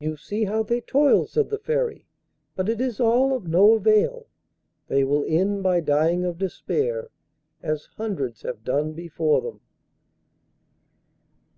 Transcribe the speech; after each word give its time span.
'You 0.00 0.18
see 0.18 0.44
how 0.44 0.62
they 0.62 0.82
toil,' 0.82 1.26
said 1.26 1.48
the 1.48 1.56
Fairy; 1.58 2.04
'but 2.56 2.68
it 2.68 2.78
is 2.78 3.00
all 3.00 3.34
of 3.34 3.46
no 3.48 3.72
avail: 3.72 4.26
they 4.88 5.02
will 5.02 5.24
end 5.26 5.62
by 5.62 5.80
dying 5.80 6.26
of 6.26 6.36
despair, 6.36 7.08
as 7.62 7.88
hundreds 7.96 8.42
have 8.42 8.64
done 8.64 8.92
before 8.92 9.40
them. 9.40 9.62